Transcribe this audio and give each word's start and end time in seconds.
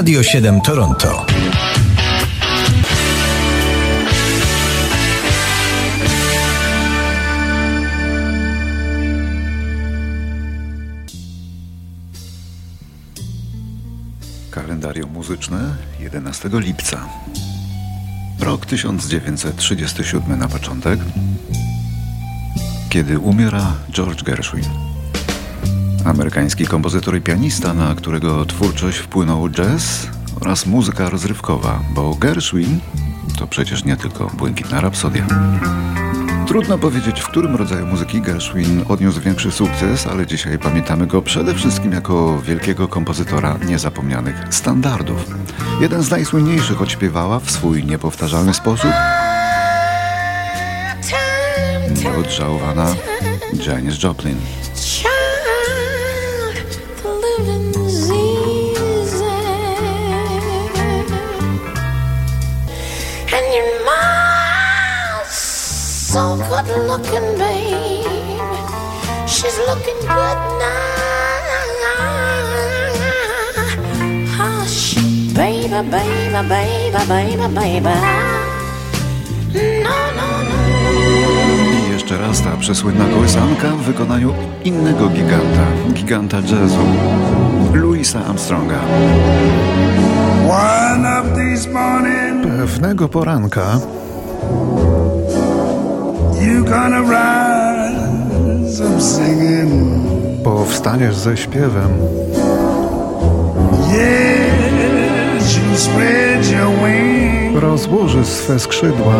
Radio 0.00 0.22
7 0.22 0.60
Toronto. 0.60 1.26
Kalendarium 14.50 15.10
muzyczne 15.10 15.76
11 15.98 16.48
lipca. 16.52 17.08
Rok 18.38 18.66
1937 18.66 20.38
na 20.38 20.48
początek, 20.48 21.00
kiedy 22.90 23.18
umiera 23.18 23.76
George 23.90 24.22
Gershwin. 24.22 24.89
Amerykański 26.04 26.66
kompozytor 26.66 27.16
i 27.16 27.20
pianista, 27.20 27.74
na 27.74 27.94
którego 27.94 28.46
twórczość 28.46 28.98
wpłynął 28.98 29.48
jazz 29.48 30.08
oraz 30.40 30.66
muzyka 30.66 31.10
rozrywkowa, 31.10 31.80
bo 31.94 32.14
Gershwin 32.14 32.80
to 33.38 33.46
przecież 33.46 33.84
nie 33.84 33.96
tylko 33.96 34.26
błękitna 34.26 34.80
rapsodia. 34.80 35.26
Trudno 36.46 36.78
powiedzieć, 36.78 37.20
w 37.20 37.28
którym 37.28 37.56
rodzaju 37.56 37.86
muzyki 37.86 38.20
Gershwin 38.20 38.84
odniósł 38.88 39.20
większy 39.20 39.50
sukces, 39.50 40.06
ale 40.06 40.26
dzisiaj 40.26 40.58
pamiętamy 40.58 41.06
go 41.06 41.22
przede 41.22 41.54
wszystkim 41.54 41.92
jako 41.92 42.40
wielkiego 42.42 42.88
kompozytora 42.88 43.58
niezapomnianych 43.66 44.36
standardów. 44.50 45.24
Jeden 45.80 46.02
z 46.02 46.10
najsłynniejszych 46.10 46.82
odśpiewała 46.82 47.40
w 47.40 47.50
swój 47.50 47.84
niepowtarzalny 47.84 48.54
sposób 48.54 48.90
nieodżałowana 52.04 52.94
Janis 53.66 54.02
Joplin. 54.02 54.36
Good 66.66 66.86
looking, 66.86 67.38
babe. 67.38 68.04
She's 69.26 69.58
looking 69.68 70.00
good 70.00 70.40
now. 70.60 70.90
Hush, 74.36 74.94
baby, 75.34 75.68
baby, 75.68 76.48
baby, 76.48 77.00
baby, 77.08 77.54
baby. 77.54 77.96
No, 79.84 79.96
no, 80.16 80.28
no. 80.48 80.56
I 81.88 81.92
jeszcze 81.92 82.18
raz 82.18 82.42
ta 82.42 82.56
przesłynna 82.56 83.04
kołysanka 83.04 83.68
w 83.68 83.82
wykonaniu 83.82 84.34
innego 84.64 85.08
giganta, 85.08 85.66
giganta 85.92 86.36
jazzu, 86.36 86.86
Louisa 87.74 88.24
Armstronga. 88.26 88.80
Pewnego 92.58 93.08
poranka 93.08 93.80
Powstaniesz 100.44 101.16
ze 101.16 101.36
śpiewem. 101.36 101.90
Rozłożysz 107.54 108.26
swe 108.26 108.58
skrzydła. 108.58 109.14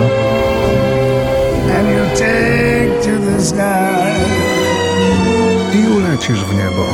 I 5.75 5.97
ulecisz 5.97 6.45
w 6.45 6.55
niebo. 6.55 6.85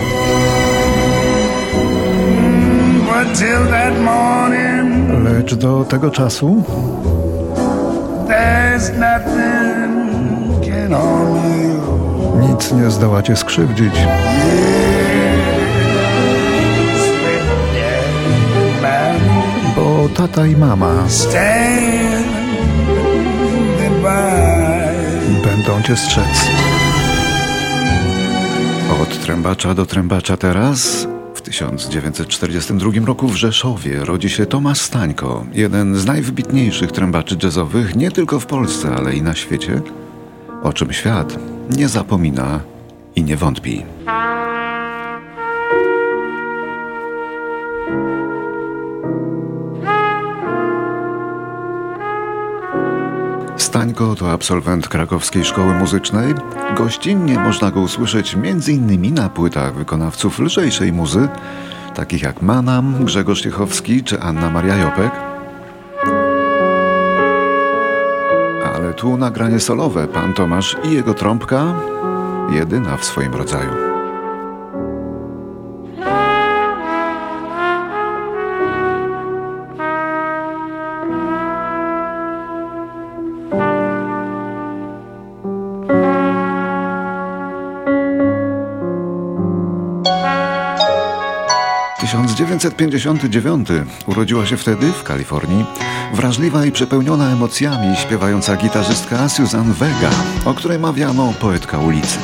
Lecz 5.24 5.54
do 5.54 5.84
tego 5.84 6.10
czasu 6.10 6.62
nic 12.40 12.72
nie 12.72 12.90
zdołacie 12.90 13.36
skrzywdzić. 13.36 13.94
Bo 19.76 20.08
tata 20.16 20.46
i 20.46 20.56
mama 20.56 20.94
będą 25.44 25.82
cię 25.82 25.96
strzec. 25.96 26.50
Od 29.02 29.20
trębacza 29.20 29.74
do 29.74 29.86
trębacza 29.86 30.36
teraz 30.36 31.08
w 31.34 31.40
1942 31.40 32.90
roku 33.06 33.28
w 33.28 33.36
Rzeszowie 33.36 34.04
rodzi 34.04 34.30
się 34.30 34.46
Tomasz 34.46 34.80
Stańko, 34.80 35.44
jeden 35.52 35.96
z 35.96 36.06
najwybitniejszych 36.06 36.92
trębaczy 36.92 37.36
jazzowych 37.42 37.96
nie 37.96 38.10
tylko 38.10 38.40
w 38.40 38.46
Polsce, 38.46 38.94
ale 38.96 39.14
i 39.14 39.22
na 39.22 39.34
świecie, 39.34 39.80
o 40.62 40.72
czym 40.72 40.92
świat 40.92 41.38
nie 41.70 41.88
zapomina 41.88 42.60
i 43.16 43.24
nie 43.24 43.36
wątpi. 43.36 43.84
Stańko 53.56 54.14
to 54.14 54.32
absolwent 54.32 54.88
krakowskiej 54.88 55.44
szkoły 55.44 55.74
muzycznej. 55.74 56.34
Gościnnie 56.76 57.38
można 57.38 57.70
go 57.70 57.80
usłyszeć 57.80 58.34
m.in. 58.34 59.14
na 59.14 59.28
płytach 59.28 59.74
wykonawców 59.74 60.38
lżejszej 60.38 60.92
muzy, 60.92 61.28
takich 61.94 62.22
jak 62.22 62.42
Manam, 62.42 63.04
Grzegorz 63.04 63.42
Ciechowski 63.42 64.04
czy 64.04 64.20
Anna 64.20 64.50
Maria 64.50 64.76
Jopek. 64.76 65.35
Tu 68.96 69.16
nagranie 69.16 69.60
solowe, 69.60 70.08
pan 70.08 70.34
Tomasz 70.34 70.76
i 70.84 70.92
jego 70.92 71.14
trąbka, 71.14 71.74
jedyna 72.50 72.96
w 72.96 73.04
swoim 73.04 73.34
rodzaju. 73.34 73.95
1959 92.46 93.68
urodziła 94.06 94.46
się 94.46 94.56
wtedy 94.56 94.92
w 94.92 95.02
Kalifornii 95.02 95.64
wrażliwa 96.14 96.64
i 96.64 96.72
przepełniona 96.72 97.32
emocjami 97.32 97.96
śpiewająca 97.96 98.56
gitarzystka 98.56 99.28
Susan 99.28 99.72
Vega, 99.72 100.10
o 100.44 100.54
której 100.54 100.78
mawiano 100.78 101.32
poetka 101.40 101.78
ulicy. 101.78 102.18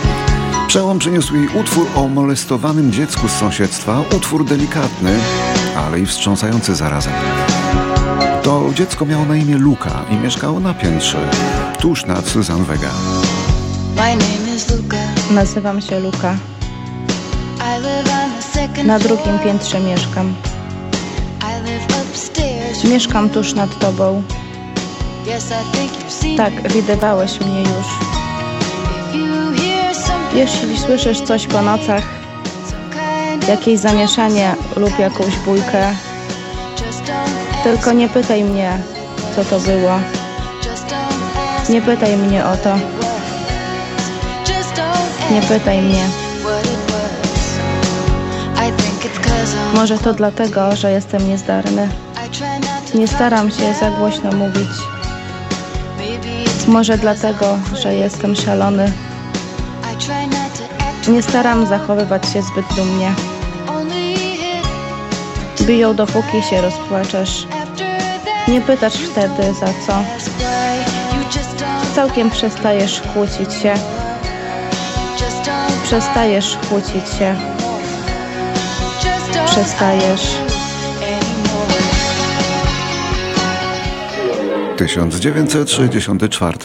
Przełom 0.66 0.98
przyniósł 0.98 1.36
jej 1.36 1.48
utwór 1.48 1.86
o 1.94 2.08
molestowanym 2.08 2.92
dziecku 2.92 3.28
z 3.28 3.32
sąsiedztwa, 3.32 4.00
utwór 4.16 4.44
delikatny, 4.44 5.18
ale 5.76 6.00
i 6.00 6.06
wstrząsający 6.06 6.74
zarazem. 6.74 7.12
To 8.42 8.70
dziecko 8.74 9.06
miało 9.06 9.24
na 9.24 9.36
imię 9.36 9.56
Luka 9.58 10.04
i 10.10 10.14
mieszkało 10.16 10.60
na 10.60 10.74
piętrze, 10.74 11.30
tuż 11.80 12.06
nad 12.06 12.28
Susan 12.28 12.64
Vega. 12.64 12.90
Nazywam 15.30 15.80
się 15.80 16.00
Luka. 16.00 16.36
Na 18.84 18.98
drugim 18.98 19.38
piętrze 19.38 19.80
mieszkam. 19.80 20.34
Mieszkam 22.84 23.30
tuż 23.30 23.54
nad 23.54 23.78
tobą. 23.78 24.22
Tak, 26.36 26.72
widywałeś 26.72 27.40
mnie 27.40 27.60
już. 27.60 27.86
Jeśli 30.34 30.78
słyszysz 30.78 31.20
coś 31.20 31.46
po 31.46 31.62
nocach, 31.62 32.02
jakieś 33.48 33.78
zamieszanie 33.80 34.54
lub 34.76 34.98
jakąś 34.98 35.36
bójkę, 35.36 35.94
tylko 37.64 37.93
nie 37.93 38.08
pytaj 38.08 38.44
mnie, 38.44 38.78
co 39.37 39.44
to 39.44 39.60
było. 39.60 39.99
Nie 41.69 41.82
pytaj 41.82 42.16
mnie 42.16 42.44
o 42.44 42.56
to. 42.56 42.75
Nie 45.34 45.40
pytaj 45.43 45.82
mnie. 45.82 46.21
Może 49.74 49.98
to 49.98 50.12
dlatego, 50.14 50.76
że 50.76 50.92
jestem 50.92 51.28
niezdarny. 51.28 51.88
Nie 52.94 53.08
staram 53.08 53.50
się 53.50 53.74
za 53.80 53.90
głośno 53.90 54.32
mówić. 54.32 54.70
Może 56.68 56.98
dlatego, 56.98 57.58
że 57.82 57.94
jestem 57.94 58.36
szalony. 58.36 58.92
Nie 61.08 61.22
staram 61.22 61.66
zachowywać 61.66 62.28
się 62.32 62.42
zbyt 62.42 62.66
dumnie. 62.76 63.12
Biją 65.62 65.94
dopóki 65.94 66.42
się 66.50 66.60
rozpłaczesz. 66.60 67.46
Nie 68.48 68.60
pytasz 68.60 68.94
wtedy 68.94 69.54
za 69.60 69.66
co. 69.86 69.92
Całkiem 71.94 72.30
przestajesz 72.30 73.00
kłócić 73.12 73.54
się. 73.54 73.74
Przestajesz 75.84 76.58
kłócić 76.68 77.18
się 77.18 77.51
przestajesz. 79.52 80.37
1964 84.76 86.58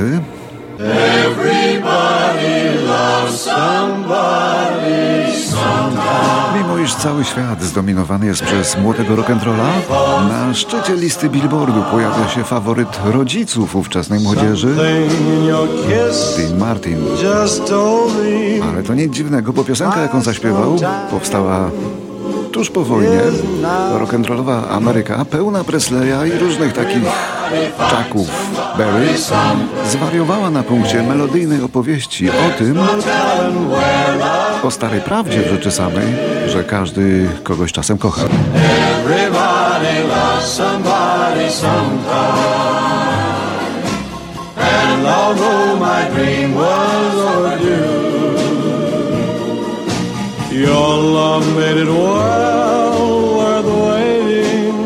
Mimo 6.56 6.78
iż 6.78 6.96
cały 6.96 7.26
świat 7.26 7.64
zdominowany 7.64 8.26
jest 8.26 8.44
przez 8.44 8.78
młodego 8.78 9.16
rock'n'rolla, 9.16 9.70
na 10.30 10.54
szczycie 10.54 10.96
listy 10.96 11.30
Billboardu 11.30 11.84
pojawia 11.92 12.30
się 12.30 12.44
faworyt 12.44 13.00
rodziców 13.06 13.76
ówczesnej 13.76 14.20
młodzieży 14.20 14.76
Dean 16.38 16.58
Martin. 16.58 16.98
Ale 18.72 18.84
to 18.84 18.94
nic 18.94 19.14
dziwnego, 19.14 19.54
bo 19.54 19.64
piosenka 19.64 20.02
jaką 20.02 20.22
zaśpiewał 20.22 20.80
powstała 21.12 21.70
tuż 22.58 22.70
po 22.70 22.84
wojnie. 22.84 23.22
Rock'n'rollowa 24.00 24.64
Ameryka, 24.70 25.26
pełna 25.26 25.64
Presleya 25.64 26.28
i 26.36 26.40
różnych 26.40 26.74
takich 26.74 27.04
czaków 27.90 28.28
Berry, 28.78 29.08
zwariowała 29.90 30.50
na 30.50 30.64
punkcie 30.64 31.04
melodyjnej 31.04 31.62
opowieści 31.62 32.30
o 32.30 32.58
tym, 32.58 32.80
o 34.64 34.72
starej 34.72 35.02
prawdzie 35.02 35.42
w 35.42 35.48
rzeczy 35.48 35.72
samej, 35.72 36.08
że 36.48 36.64
każdy 36.64 37.30
kogoś 37.44 37.72
czasem 37.72 37.98
kocha. 37.98 38.22
And 44.60 45.06
although 45.06 45.80
my 45.80 46.10
dream 46.16 46.54
was 46.54 47.16
overdue, 47.16 47.97
your 50.58 50.98
love 50.98 51.46
made 51.56 51.78
it 51.78 51.88
well 51.88 53.38
worth 53.38 53.66
waiting. 53.66 54.78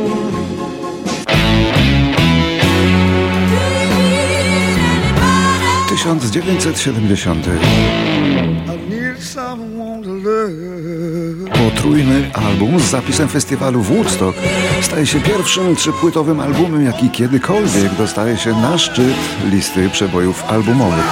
1970. 5.90 7.48
I 7.48 8.76
need 8.90 9.18
someone 9.24 10.04
to 10.04 10.10
love. 10.10 11.52
Potrójny 11.52 12.32
album 12.34 12.80
z 12.80 12.84
zapisem 12.84 13.28
festiwalu 13.28 13.82
Woodstock 13.82 14.38
staje 14.82 15.08
się 15.08 15.20
pierwszym 15.20 15.76
trzypłytowym 15.76 16.40
albumem, 16.40 16.86
jaki 16.86 17.10
kiedykolwiek 17.10 17.96
dostaje 17.98 18.38
się 18.38 18.54
na 18.54 18.78
szczyt 18.78 19.16
listy 19.52 19.90
przebojów 19.90 20.44
albumowych. 20.44 21.06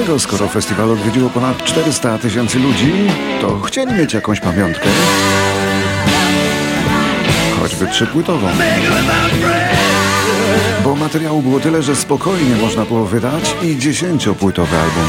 I 0.00 0.02
nic 0.02 0.06
dziwnego, 0.08 0.20
skoro 0.20 0.48
festiwal 0.48 0.90
odwiedziło 0.90 1.30
ponad 1.30 1.64
400 1.64 2.18
tysięcy 2.18 2.58
ludzi, 2.58 2.92
to 3.40 3.60
chcieli 3.60 3.94
mieć 3.94 4.14
jakąś 4.14 4.40
pamiątkę. 4.40 4.88
Choćby 7.60 7.86
trzypłytową. 7.86 8.48
Bo 10.84 10.94
materiału 10.94 11.42
było 11.42 11.60
tyle, 11.60 11.82
że 11.82 11.96
spokojnie 11.96 12.56
można 12.56 12.84
było 12.84 13.04
wydać 13.04 13.56
i 13.62 13.78
dziesięciopłytowy 13.78 14.76
album. 14.76 15.04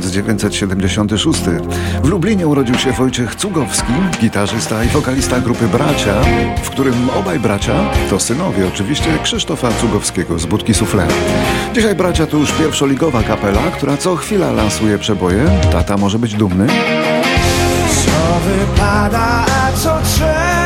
1976. 0.00 1.40
W 2.02 2.08
Lublinie 2.08 2.46
urodził 2.46 2.74
się 2.74 2.92
Wojciech 2.92 3.34
Cugowski, 3.34 3.92
gitarzysta 4.20 4.84
i 4.84 4.88
wokalista 4.88 5.40
grupy 5.40 5.68
Bracia, 5.68 6.14
w 6.62 6.70
którym 6.70 7.10
obaj 7.10 7.40
bracia 7.40 7.90
to 8.10 8.20
synowie 8.20 8.68
oczywiście 8.68 9.18
Krzysztofa 9.22 9.72
Cugowskiego 9.72 10.38
z 10.38 10.46
Budki 10.46 10.74
Sufle. 10.74 11.06
Dzisiaj 11.74 11.94
Bracia 11.94 12.26
to 12.26 12.36
już 12.36 12.52
pierwszoligowa 12.52 13.22
kapela, 13.22 13.62
która 13.76 13.96
co 13.96 14.16
chwila 14.16 14.52
lansuje 14.52 14.98
przeboje. 14.98 15.60
Tata 15.72 15.96
może 15.96 16.18
być 16.18 16.34
dumny. 16.34 16.66
Co 17.88 18.40
wypada, 18.50 19.46
a 19.46 19.72
co 19.72 19.98
trzeba 20.04 20.64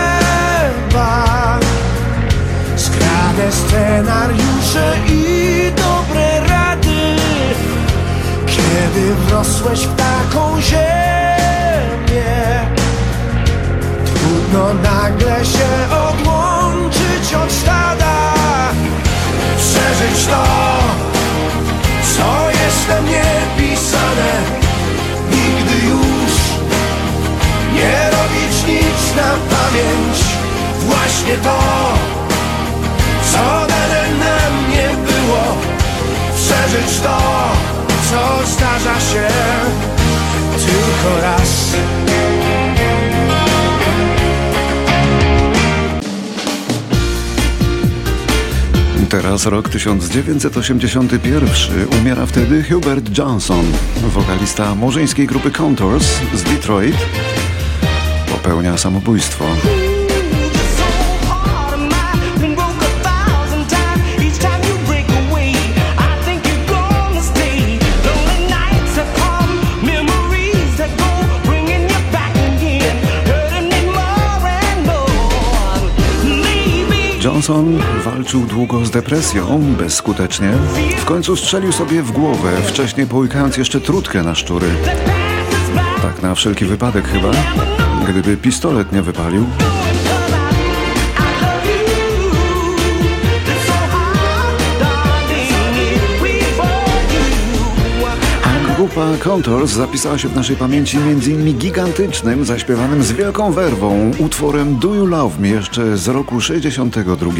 Skrane 2.77 3.53
scenariusze 3.53 4.97
i 5.09 5.38
Kiedy 8.79 9.15
wrosłeś 9.15 9.81
w 9.81 9.97
taką 9.97 10.61
ziemię 10.61 10.87
Trudno 14.15 14.75
nagle 14.75 15.45
się 15.45 15.69
odłączyć 16.09 17.35
od 17.45 17.53
stada. 17.53 18.33
Przeżyć 19.57 20.27
to, 20.27 20.45
co 22.17 22.51
jest 22.51 22.87
we 22.87 23.03
mnie 23.03 23.25
pisane. 23.59 24.33
Nigdy 25.31 25.87
już 25.87 26.33
nie 27.75 28.11
robić 28.11 28.57
nic 28.69 29.17
na 29.17 29.57
pamięć. 29.57 30.19
Właśnie 30.81 31.37
to, 31.37 31.59
co 33.33 33.67
dane 33.69 34.03
nam 34.19 34.71
nie 34.71 34.89
było. 34.89 35.43
Przeżyć 36.37 37.01
to, 37.01 37.19
co 38.11 38.47
zdarza 38.47 39.01
się 39.01 39.29
tylko 40.67 41.21
raz 41.23 41.77
Teraz 49.09 49.47
rok 49.47 49.69
1981. 49.69 51.49
Umiera 52.01 52.27
wtedy 52.27 52.65
Hubert 52.65 53.19
Johnson, 53.19 53.65
wokalista 54.03 54.75
murzyńskiej 54.75 55.27
grupy 55.27 55.51
Contours 55.51 56.07
z 56.35 56.43
Detroit. 56.43 56.97
Popełnia 58.31 58.77
samobójstwo. 58.77 59.45
Johnson 77.39 77.79
walczył 78.05 78.47
długo 78.47 78.87
z 78.87 78.91
depresją, 78.91 79.75
bezskutecznie. 79.79 80.53
W 80.99 81.05
końcu 81.05 81.37
strzelił 81.37 81.73
sobie 81.73 82.03
w 82.03 82.13
głowę, 82.13 82.53
wcześniej 82.67 83.07
połykając 83.07 83.57
jeszcze 83.57 83.81
trutkę 83.81 84.23
na 84.23 84.35
szczury. 84.35 84.67
Tak 86.03 86.23
na 86.23 86.35
wszelki 86.35 86.65
wypadek 86.65 87.09
chyba. 87.09 87.31
Gdyby 88.09 88.37
pistolet 88.37 88.93
nie 88.93 89.03
wypalił, 89.03 89.45
grupa 98.99 99.25
Contours 99.25 99.73
zapisała 99.73 100.19
się 100.19 100.29
w 100.29 100.37
naszej 100.37 100.57
pamięci 100.57 100.97
m.in. 100.97 101.59
gigantycznym, 101.59 102.45
zaśpiewanym 102.45 103.03
z 103.03 103.13
wielką 103.13 103.53
werwą 103.53 104.11
utworem 104.19 104.79
Do 104.79 104.95
You 104.95 105.07
Love 105.07 105.39
Me 105.39 105.49
jeszcze 105.49 105.97
z 105.97 106.09
roku 106.09 106.41
62. 106.41 107.31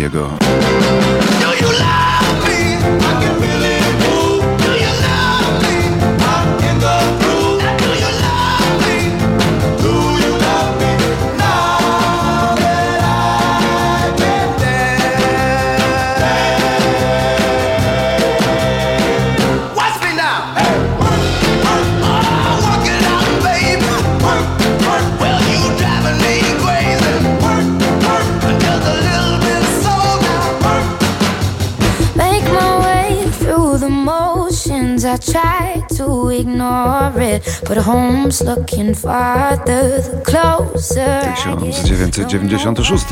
I 35.05 35.19
try 35.19 35.97
to 35.97 36.31
ignore 36.31 37.37
it, 37.37 37.61
but 37.69 37.79
home's 37.79 38.41
looking 38.45 38.95
farther 38.95 40.03
the 40.03 40.23
closer. 40.25 41.21
I 41.23 41.35
get. 41.61 41.83
1996. 41.83 43.05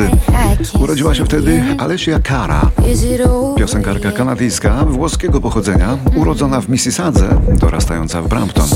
Urodziła 0.80 1.14
się 1.14 1.24
wtedy 1.24 1.62
Alessia 1.78 2.18
Cara, 2.28 2.60
piosenkarka 3.56 4.12
kanadyjska 4.12 4.84
włoskiego 4.84 5.40
pochodzenia, 5.40 5.98
urodzona 6.16 6.60
w 6.60 6.68
Mississadze, 6.68 7.28
dorastająca 7.48 8.22
w 8.22 8.28
Brampton. 8.28 8.66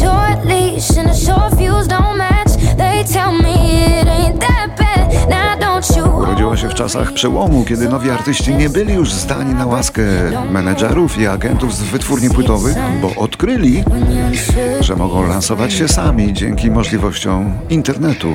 Urodziła 6.50 6.68
się 6.68 6.74
w 6.74 6.78
czasach 6.78 7.12
przełomu, 7.12 7.64
kiedy 7.64 7.88
nowi 7.88 8.10
artyści 8.10 8.54
nie 8.54 8.68
byli 8.68 8.94
już 8.94 9.12
zdani 9.12 9.54
na 9.54 9.66
łaskę 9.66 10.02
menedżerów 10.50 11.18
i 11.18 11.26
agentów 11.26 11.74
z 11.74 11.82
wytwórni 11.82 12.30
płytowych, 12.30 12.76
bo 13.02 13.22
odkryli, 13.22 13.84
że 14.80 14.96
mogą 14.96 15.28
lansować 15.28 15.72
się 15.72 15.88
sami 15.88 16.32
dzięki 16.32 16.70
możliwościom 16.70 17.52
internetu. 17.68 18.28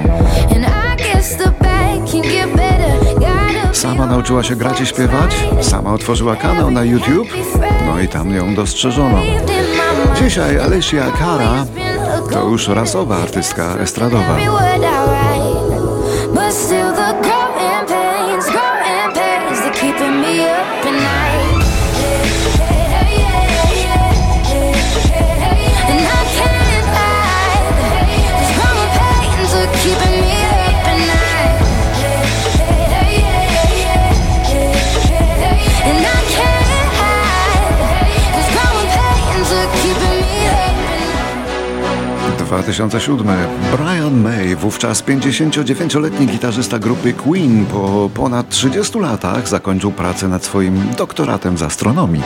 Sama 3.74 4.05
nauczyła 4.05 4.43
się 4.43 4.55
grać 4.55 4.81
i 4.81 4.86
śpiewać, 4.86 5.36
sama 5.62 5.93
otworzyła 5.93 6.36
kanał 6.36 6.72
na 6.72 6.84
YouTube, 6.84 7.27
no 7.88 8.00
i 8.00 8.07
tam 8.07 8.31
ją 8.31 8.55
dostrzeżono. 8.55 9.22
Dzisiaj 10.22 10.60
Alicia 10.60 11.12
Cara 11.19 11.65
to 12.31 12.50
już 12.50 12.67
rasowa 12.67 13.17
artystka 13.17 13.75
estradowa. 13.79 14.38
But 16.34 16.53
still 16.53 16.93
the 16.93 17.13
growing 17.22 17.44
2007. 42.45 43.27
Brian 43.77 44.21
May, 44.21 44.55
wówczas 44.55 45.03
59-letni 45.03 46.27
gitarzysta 46.27 46.79
grupy 46.79 47.13
Queen, 47.13 47.65
po 47.65 48.09
ponad 48.13 48.49
30 48.49 48.99
latach 48.99 49.47
zakończył 49.47 49.91
pracę 49.91 50.27
nad 50.27 50.43
swoim 50.45 50.81
doktoratem 50.97 51.57
z 51.57 51.61
astronomii. 51.61 52.23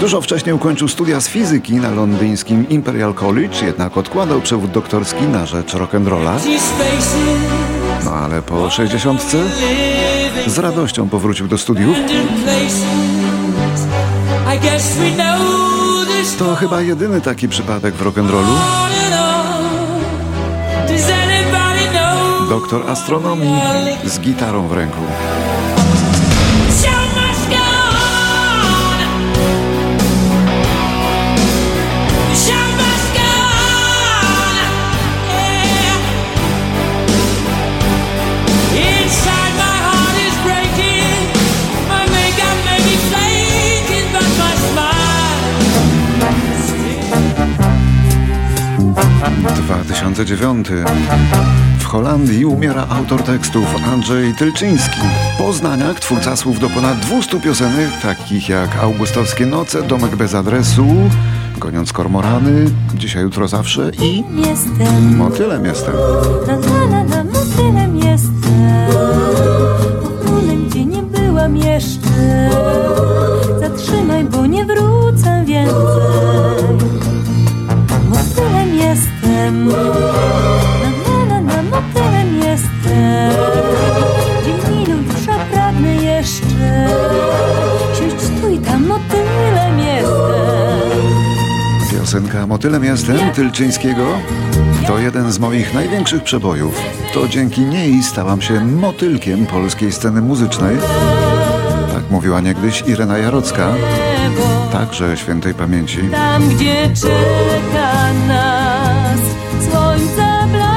Dużo 0.00 0.20
wcześniej 0.20 0.54
ukończył 0.54 0.88
studia 0.88 1.20
z 1.20 1.28
fizyki 1.28 1.74
na 1.74 1.90
londyńskim 1.90 2.68
Imperial 2.68 3.14
College, 3.14 3.66
jednak 3.66 3.96
odkładał 3.96 4.40
przewód 4.40 4.70
doktorski 4.70 5.22
na 5.22 5.46
rzecz 5.46 5.74
rock'n'rolla. 5.74 6.38
No 8.04 8.10
ale 8.10 8.42
po 8.42 8.70
60 8.70 9.22
z 10.46 10.58
radością 10.58 11.08
powrócił 11.08 11.48
do 11.48 11.58
studiów. 11.58 11.96
To 16.38 16.54
chyba 16.54 16.80
jedyny 16.80 17.20
taki 17.20 17.48
przypadek 17.48 17.94
w 17.94 18.02
rock'n'rollu. 18.02 19.01
Doktor 22.52 22.90
astronomii 22.90 23.60
z 24.04 24.20
gitarą 24.20 24.68
w 24.68 24.72
ręku. 24.72 25.00
2009. 50.14 50.68
W 51.78 51.84
Holandii 51.84 52.44
umiera 52.44 52.86
autor 52.90 53.22
tekstów 53.22 53.66
Andrzej 53.92 54.34
Tylczyński. 54.34 55.00
Po 55.38 55.44
Poznaniach 55.44 56.00
twórca 56.00 56.36
słów 56.36 56.60
do 56.60 56.70
ponad 56.70 56.98
200 57.00 57.40
piosenek, 57.40 57.88
takich 58.02 58.48
jak 58.48 58.76
Augustowskie 58.76 59.46
noce, 59.46 59.82
Domek 59.82 60.16
bez 60.16 60.34
adresu, 60.34 60.86
Goniąc 61.58 61.92
kormorany, 61.92 62.64
Dzisiaj, 62.94 63.22
jutro, 63.22 63.48
zawsze 63.48 63.90
i 64.02 64.24
Jestem, 64.48 65.16
Motylem 65.16 65.64
jestem. 65.64 65.94
motylem 66.46 67.06
jestem. 67.38 67.81
Jestem 92.92 93.32
Tylczyńskiego 93.32 94.18
to 94.86 94.98
jeden 94.98 95.32
z 95.32 95.38
moich 95.38 95.74
największych 95.74 96.22
przebojów. 96.22 96.80
To 97.14 97.28
dzięki 97.28 97.60
niej 97.60 98.02
stałam 98.02 98.42
się 98.42 98.64
motylkiem 98.64 99.46
polskiej 99.46 99.92
sceny 99.92 100.22
muzycznej. 100.22 100.76
Tak 101.92 102.10
mówiła 102.10 102.40
niegdyś 102.40 102.82
Irena 102.86 103.18
Jarocka, 103.18 103.74
także 104.72 105.16
świętej 105.16 105.54
pamięci. 105.54 105.98
Tam, 106.10 106.48
gdzie 106.48 106.90
czeka 106.94 108.12
nas 108.28 109.20
słońca 109.70 110.46
blask. 110.52 110.72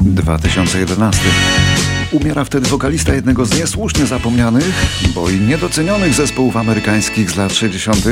2011. 0.00 1.20
Umiera 2.12 2.44
wtedy 2.44 2.68
wokalista 2.68 3.14
jednego 3.14 3.46
z 3.46 3.58
niesłusznie 3.58 4.06
zapomnianych, 4.06 4.64
bo 5.14 5.30
i 5.30 5.40
niedocenionych 5.40 6.14
zespołów 6.14 6.56
amerykańskich 6.56 7.30
z 7.30 7.36
lat 7.36 7.52
60. 7.52 8.04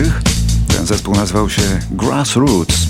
Ten 0.69 0.87
zespół 0.87 1.15
nazywał 1.15 1.51
się 1.51 1.63
Grassroots, 1.91 2.87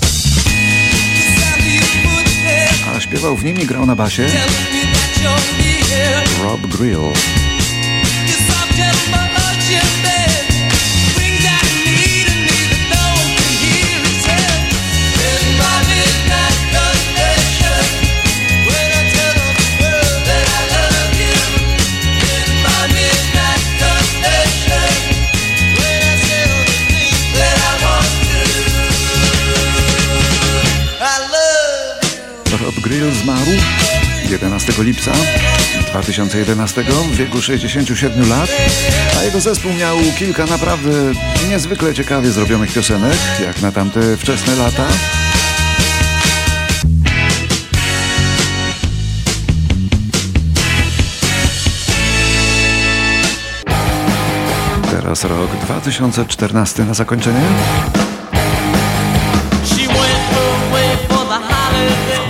a 2.95 2.99
śpiewał 2.99 3.37
w 3.37 3.43
nim 3.43 3.59
i 3.59 3.65
grał 3.65 3.85
na 3.85 3.95
basie 3.95 4.25
Rob 6.43 6.61
Grill. 6.61 7.48
Rob 32.69 32.79
Grill 32.79 33.11
zmarł 33.11 33.51
11 34.29 34.73
lipca 34.83 35.11
2011 35.91 36.83
w 36.83 37.15
wieku 37.15 37.41
67 37.41 38.29
lat, 38.29 38.49
a 39.19 39.23
jego 39.23 39.39
zespół 39.39 39.73
miał 39.73 39.97
kilka 40.19 40.45
naprawdę 40.45 40.89
niezwykle 41.49 41.93
ciekawie 41.93 42.31
zrobionych 42.31 42.73
piosenek, 42.73 43.17
jak 43.45 43.61
na 43.61 43.71
tamte 43.71 44.17
wczesne 44.17 44.55
lata. 44.55 44.85
Teraz 54.91 55.23
rok 55.23 55.49
2014 55.61 56.85
na 56.85 56.93
zakończenie. 56.93 57.41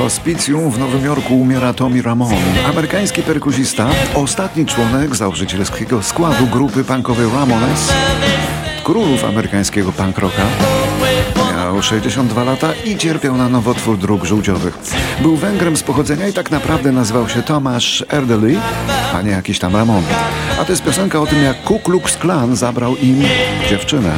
Hospicjum 0.09 0.71
w 0.71 0.79
Nowym 0.79 1.05
Jorku 1.05 1.41
umiera 1.41 1.73
Tommy 1.73 2.01
Ramone, 2.01 2.35
amerykański 2.69 3.23
perkusista, 3.23 3.89
ostatni 4.15 4.65
członek 4.65 5.15
założycielskiego 5.15 6.03
składu 6.03 6.47
grupy 6.47 6.83
punkowej 6.83 7.25
Ramones, 7.33 7.93
królów 8.83 9.25
amerykańskiego 9.25 9.91
punk 9.91 10.17
rocka. 10.17 10.41
Miał 11.35 11.81
62 11.81 12.43
lata 12.43 12.73
i 12.85 12.97
cierpiał 12.97 13.37
na 13.37 13.49
nowotwór 13.49 13.97
dróg 13.97 14.25
żółciowych. 14.25 14.77
Był 15.21 15.35
Węgrem 15.35 15.77
z 15.77 15.83
pochodzenia 15.83 16.27
i 16.27 16.33
tak 16.33 16.51
naprawdę 16.51 16.91
nazywał 16.91 17.29
się 17.29 17.41
Tomasz 17.41 18.05
Erdely, 18.09 18.55
a 19.13 19.21
nie 19.21 19.31
jakiś 19.31 19.59
tam 19.59 19.75
Ramon. 19.75 20.03
A 20.61 20.65
to 20.65 20.71
jest 20.71 20.83
piosenka 20.83 21.19
o 21.19 21.25
tym, 21.25 21.43
jak 21.43 21.63
Ku 21.63 21.79
Klux 21.79 22.17
Klan 22.17 22.55
zabrał 22.55 22.95
im 22.95 23.23
dziewczynę. 23.69 24.11